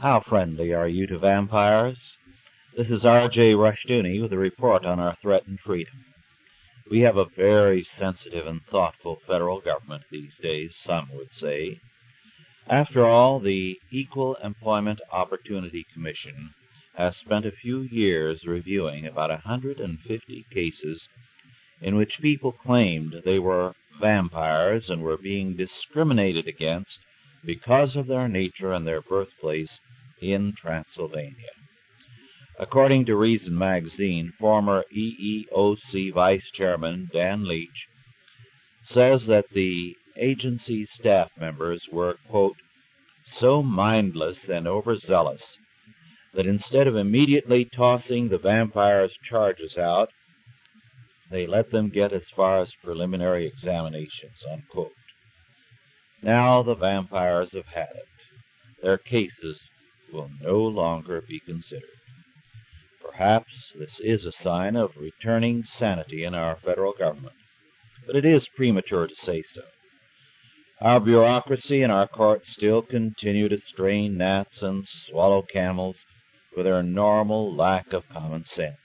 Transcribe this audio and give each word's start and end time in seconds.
How 0.00 0.20
friendly 0.26 0.72
are 0.72 0.88
you 0.88 1.06
to 1.08 1.18
vampires? 1.18 1.98
This 2.74 2.88
is 2.88 3.04
R.J. 3.04 3.52
Rushdoony 3.52 4.22
with 4.22 4.32
a 4.32 4.38
report 4.38 4.86
on 4.86 4.98
our 4.98 5.14
threatened 5.20 5.58
freedom. 5.60 6.06
We 6.90 7.00
have 7.00 7.18
a 7.18 7.26
very 7.36 7.86
sensitive 7.98 8.46
and 8.46 8.62
thoughtful 8.70 9.18
federal 9.26 9.60
government 9.60 10.04
these 10.10 10.32
days, 10.40 10.70
some 10.86 11.10
would 11.12 11.28
say. 11.38 11.80
After 12.66 13.04
all, 13.04 13.40
the 13.40 13.78
Equal 13.90 14.36
Employment 14.36 15.02
Opportunity 15.12 15.84
Commission 15.92 16.54
has 16.94 17.14
spent 17.16 17.44
a 17.44 17.52
few 17.52 17.82
years 17.82 18.46
reviewing 18.46 19.04
about 19.04 19.28
150 19.28 20.46
cases 20.50 21.02
in 21.82 21.96
which 21.96 22.22
people 22.22 22.52
claimed 22.52 23.16
they 23.26 23.38
were 23.38 23.74
vampires 24.00 24.88
and 24.88 25.02
were 25.02 25.18
being 25.18 25.56
discriminated 25.56 26.48
against 26.48 27.00
because 27.44 27.96
of 27.96 28.06
their 28.06 28.28
nature 28.28 28.72
and 28.72 28.86
their 28.86 29.02
birthplace 29.02 29.70
in 30.20 30.52
Transylvania. 30.56 31.50
According 32.58 33.06
to 33.06 33.16
Reason 33.16 33.56
magazine, 33.56 34.32
former 34.38 34.84
EEOC 34.94 36.12
Vice 36.12 36.44
Chairman 36.52 37.08
Dan 37.12 37.48
Leach 37.48 37.86
says 38.92 39.26
that 39.26 39.46
the 39.54 39.96
agency's 40.16 40.88
staff 40.98 41.30
members 41.38 41.82
were, 41.90 42.16
quote, 42.28 42.56
so 43.38 43.62
mindless 43.62 44.48
and 44.48 44.66
overzealous 44.66 45.42
that 46.34 46.46
instead 46.46 46.86
of 46.86 46.96
immediately 46.96 47.64
tossing 47.64 48.28
the 48.28 48.38
vampires' 48.38 49.16
charges 49.28 49.76
out, 49.76 50.10
they 51.30 51.46
let 51.46 51.70
them 51.70 51.88
get 51.88 52.12
as 52.12 52.24
far 52.34 52.60
as 52.60 52.70
preliminary 52.82 53.46
examinations, 53.46 54.36
unquote. 54.50 54.92
Now 56.22 56.62
the 56.62 56.74
vampires 56.74 57.52
have 57.52 57.66
had 57.66 57.96
it. 57.96 58.82
Their 58.82 58.98
cases 58.98 59.58
will 60.12 60.30
no 60.40 60.58
longer 60.58 61.20
be 61.20 61.40
considered. 61.40 61.88
Perhaps 63.02 63.52
this 63.78 63.98
is 64.00 64.24
a 64.24 64.42
sign 64.42 64.76
of 64.76 64.96
returning 64.96 65.64
sanity 65.78 66.24
in 66.24 66.34
our 66.34 66.56
federal 66.64 66.92
government, 66.92 67.36
but 68.06 68.16
it 68.16 68.24
is 68.24 68.46
premature 68.56 69.06
to 69.06 69.14
say 69.24 69.42
so. 69.54 69.62
Our 70.80 71.00
bureaucracy 71.00 71.82
and 71.82 71.92
our 71.92 72.08
courts 72.08 72.46
still 72.56 72.80
continue 72.80 73.48
to 73.48 73.58
strain 73.68 74.16
gnats 74.16 74.62
and 74.62 74.86
swallow 75.08 75.42
camels 75.42 75.96
with 76.56 76.64
their 76.64 76.82
normal 76.82 77.54
lack 77.54 77.92
of 77.92 78.08
common 78.08 78.44
sense. 78.54 78.78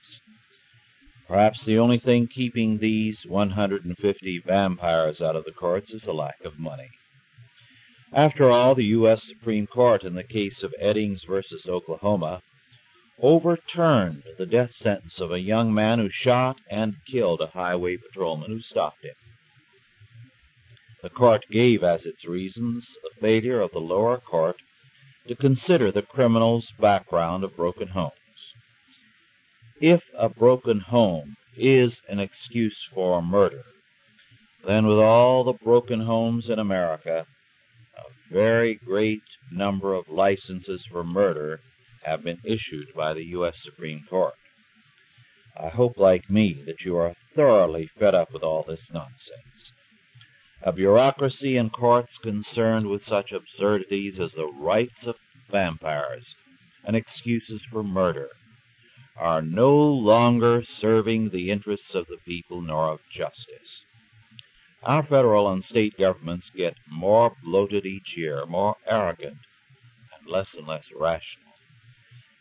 Perhaps 1.28 1.64
the 1.66 1.80
only 1.80 1.98
thing 1.98 2.28
keeping 2.28 2.78
these 2.78 3.18
150 3.26 4.44
vampires 4.46 5.22
out 5.22 5.36
of 5.36 5.46
the 5.46 5.52
courts 5.52 5.92
is 5.92 6.04
a 6.06 6.12
lack 6.12 6.44
of 6.44 6.60
money. 6.60 6.90
After 8.14 8.50
all, 8.50 8.76
the 8.76 8.86
U.S. 8.86 9.22
Supreme 9.28 9.68
Court, 9.68 10.04
in 10.04 10.14
the 10.14 10.24
case 10.24 10.64
of 10.64 10.74
Eddings 10.82 11.26
versus 11.28 11.66
Oklahoma, 11.68 12.42
overturned 13.20 14.24
the 14.38 14.46
death 14.46 14.72
sentence 14.82 15.20
of 15.20 15.32
a 15.32 15.40
young 15.40 15.74
man 15.74 16.00
who 16.00 16.10
shot 16.10 16.58
and 16.70 16.96
killed 17.10 17.42
a 17.42 17.48
highway 17.48 17.98
patrolman 17.98 18.52
who 18.52 18.62
stopped 18.62 19.04
him. 19.04 19.16
The 21.02 21.10
court 21.10 21.46
gave 21.52 21.84
as 21.84 22.06
its 22.06 22.26
reasons 22.26 22.86
the 23.04 23.22
failure 23.22 23.62
of 23.62 23.72
the 23.72 23.80
lower 23.80 24.18
court 24.18 24.58
to 25.28 25.36
consider 25.36 25.92
the 25.92 26.02
criminal's 26.02 26.68
background 26.80 27.44
of 27.44 27.56
broken 27.56 27.90
homes. 27.90 28.14
If 29.80 30.04
a 30.18 30.30
broken 30.30 30.80
home 30.80 31.36
is 31.58 31.94
an 32.08 32.20
excuse 32.20 32.78
for 32.94 33.22
murder, 33.22 33.64
then 34.66 34.88
with 34.88 35.00
all 35.00 35.44
the 35.44 35.54
broken 35.54 36.02
homes 36.02 36.50
in 36.50 36.60
America, 36.60 37.26
a 37.98 38.34
very 38.34 38.76
great 38.76 39.24
number 39.52 39.94
of 39.94 40.10
licenses 40.10 40.84
for 40.92 41.04
murder 41.04 41.60
have 42.04 42.24
been 42.24 42.40
issued 42.44 42.88
by 42.96 43.14
the 43.14 43.26
U.S. 43.26 43.56
Supreme 43.64 44.04
Court. 44.10 44.36
I 45.58 45.70
hope, 45.70 45.98
like 45.98 46.30
me, 46.30 46.62
that 46.66 46.82
you 46.82 46.98
are 46.98 47.16
thoroughly 47.36 47.90
fed 47.98 48.14
up 48.14 48.34
with 48.34 48.44
all 48.44 48.64
this 48.68 48.92
nonsense. 48.92 49.72
A 50.62 50.72
bureaucracy 50.72 51.58
and 51.58 51.72
courts 51.72 52.12
concerned 52.22 52.88
with 52.88 53.06
such 53.06 53.32
absurdities 53.32 54.20
as 54.20 54.32
the 54.34 54.48
rights 54.48 55.06
of 55.06 55.16
vampires 55.52 56.26
and 56.84 56.96
excuses 56.96 57.62
for 57.72 57.84
murder 57.84 58.30
are 59.18 59.42
no 59.42 59.74
longer 59.76 60.64
serving 60.82 61.30
the 61.30 61.52
interests 61.52 61.94
of 61.94 62.08
the 62.08 62.18
people 62.26 62.62
nor 62.62 62.90
of 62.90 63.00
justice. 63.16 63.82
Our 64.86 65.02
federal 65.04 65.52
and 65.52 65.64
state 65.64 65.98
governments 65.98 66.46
get 66.56 66.76
more 66.88 67.36
bloated 67.44 67.88
each 67.88 68.16
year, 68.16 68.46
more 68.46 68.76
arrogant, 68.88 69.38
and 70.18 70.32
less 70.32 70.54
and 70.56 70.68
less 70.68 70.86
rational. 70.96 71.54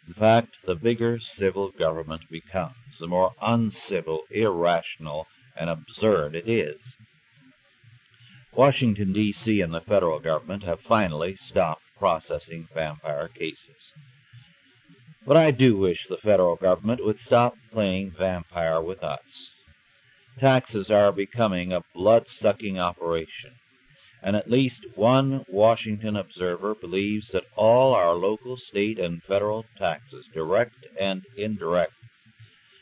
In 0.07 0.13
fact, 0.13 0.49
the 0.67 0.75
bigger 0.75 1.19
civil 1.39 1.71
government 1.71 2.29
becomes, 2.31 2.99
the 3.01 3.07
more 3.07 3.33
uncivil, 3.41 4.25
irrational, 4.31 5.27
and 5.57 5.71
absurd 5.71 6.35
it 6.35 6.47
is. 6.47 6.79
Washington, 8.55 9.15
D.C. 9.15 9.63
and 9.63 9.73
the 9.73 9.81
federal 9.81 10.21
government 10.21 10.65
have 10.65 10.81
finally 10.87 11.39
stopped 11.49 11.83
processing 11.99 12.69
vampire 12.75 13.29
cases. 13.29 13.93
But 15.27 15.39
I 15.39 15.51
do 15.51 15.79
wish 15.79 16.07
the 16.09 16.19
federal 16.19 16.57
government 16.57 17.03
would 17.03 17.19
stop 17.25 17.55
playing 17.73 18.13
vampire 18.19 18.83
with 18.83 19.03
us. 19.03 19.23
Taxes 20.41 20.91
are 20.91 21.13
becoming 21.13 21.73
a 21.73 21.85
blood 21.95 22.27
sucking 22.41 22.79
operation, 22.79 23.53
and 24.23 24.35
at 24.35 24.51
least 24.51 24.85
one 24.97 25.45
Washington 25.49 26.17
observer 26.17 26.75
believes 26.75 27.29
that 27.33 27.45
all 27.57 27.95
our 27.95 28.15
local, 28.15 28.57
state, 28.57 28.99
and 28.99 29.23
federal 29.23 29.65
taxes, 29.79 30.27
direct 30.35 30.75
and 31.01 31.23
indirect, 31.37 31.93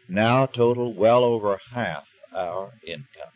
now 0.09 0.47
total 0.47 0.95
well 0.95 1.25
over 1.25 1.59
half 1.75 2.05
our 2.35 2.73
income. 2.87 3.33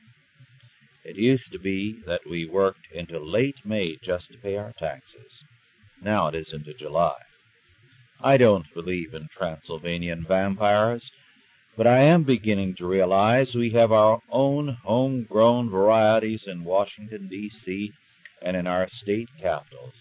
It 1.04 1.16
used 1.16 1.52
to 1.52 1.58
be 1.58 2.00
that 2.06 2.22
we 2.28 2.48
worked 2.48 2.90
into 2.92 3.18
late 3.18 3.56
May 3.64 3.96
just 4.02 4.28
to 4.32 4.38
pay 4.38 4.56
our 4.56 4.72
taxes. 4.78 5.44
Now 6.02 6.28
it 6.28 6.34
is 6.34 6.52
into 6.52 6.74
July. 6.74 7.16
I 8.20 8.38
don't 8.38 8.66
believe 8.74 9.14
in 9.14 9.28
Transylvanian 9.28 10.24
vampires, 10.26 11.02
but 11.76 11.86
I 11.86 12.02
am 12.02 12.24
beginning 12.24 12.74
to 12.76 12.86
realize 12.86 13.54
we 13.54 13.70
have 13.72 13.92
our 13.92 14.20
own 14.30 14.78
homegrown 14.84 15.70
varieties 15.70 16.42
in 16.46 16.64
Washington, 16.64 17.28
D.C., 17.28 17.92
and 18.42 18.56
in 18.56 18.66
our 18.66 18.88
state 19.02 19.28
capitals, 19.40 19.94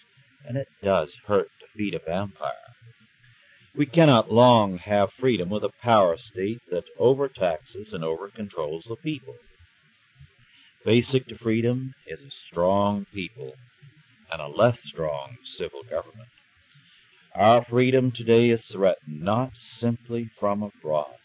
and 0.47 0.57
it 0.57 0.67
does 0.83 1.09
hurt 1.27 1.49
to 1.59 1.77
feed 1.77 1.93
a 1.93 1.99
vampire. 1.99 2.51
We 3.77 3.85
cannot 3.85 4.31
long 4.31 4.77
have 4.77 5.09
freedom 5.19 5.49
with 5.49 5.63
a 5.63 5.71
power 5.81 6.15
state 6.31 6.61
that 6.71 6.85
overtaxes 6.97 7.91
and 7.91 8.03
overcontrols 8.03 8.83
the 8.87 8.95
people. 8.95 9.35
Basic 10.85 11.27
to 11.27 11.37
freedom 11.37 11.93
is 12.07 12.19
a 12.19 12.31
strong 12.49 13.05
people 13.13 13.53
and 14.31 14.41
a 14.41 14.47
less 14.47 14.77
strong 14.85 15.37
civil 15.57 15.83
government. 15.89 16.29
Our 17.33 17.65
freedom 17.65 18.13
today 18.15 18.49
is 18.49 18.61
threatened 18.71 19.21
not 19.21 19.51
simply 19.79 20.31
from 20.39 20.63
abroad, 20.63 21.15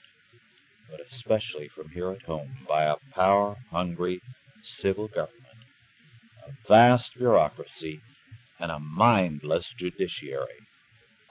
but 0.90 1.00
especially 1.12 1.68
from 1.74 1.88
here 1.90 2.10
at 2.10 2.22
home 2.22 2.50
by 2.68 2.84
a 2.84 2.96
power 3.14 3.56
hungry 3.70 4.20
civil 4.82 5.08
government, 5.08 5.36
a 6.46 6.68
vast 6.68 7.04
bureaucracy, 7.16 8.00
and 8.58 8.70
a 8.70 8.78
mindless 8.78 9.64
judiciary. 9.78 10.60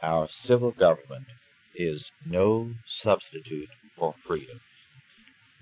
Our 0.02 0.28
civil 0.48 0.72
government 0.72 1.26
is 1.76 2.04
no 2.26 2.72
substitute 3.04 3.70
for 3.98 4.16
freedom. 4.26 4.60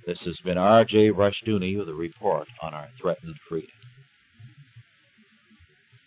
This 0.06 0.20
has 0.22 0.38
been 0.46 0.58
R.J. 0.58 1.10
Rushdoony 1.12 1.78
with 1.78 1.90
a 1.90 1.94
report 1.94 2.48
on 2.62 2.74
our 2.74 2.88
threatened 3.02 3.36
freedom. 3.50 3.70